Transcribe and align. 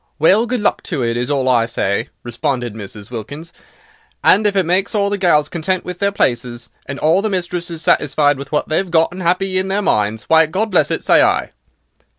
"Well, 0.17 0.47
good 0.47 0.61
luck 0.61 0.81
to 0.89 1.03
it, 1.03 1.15
is 1.15 1.29
all 1.29 1.47
I 1.47 1.67
say," 1.67 2.09
responded 2.23 2.73
Mrs. 2.73 3.11
Wilkins, 3.11 3.53
"and 4.23 4.47
if 4.47 4.55
it 4.55 4.65
makes 4.65 4.95
all 4.95 5.11
the 5.11 5.17
gals 5.19 5.47
contented 5.47 5.85
with 5.85 5.99
their 5.99 6.11
places, 6.11 6.71
and 6.87 6.97
all 6.97 7.21
the 7.21 7.29
mistresses 7.29 7.83
satisfied 7.83 8.39
with 8.39 8.51
what 8.51 8.67
they've 8.67 8.89
got 8.89 9.11
and 9.11 9.21
'appy 9.21 9.59
in 9.59 9.67
their 9.67 9.83
minds, 9.83 10.23
why, 10.23 10.47
God 10.47 10.71
bless 10.71 10.89
it, 10.89 11.03
say 11.03 11.21
I." 11.21 11.51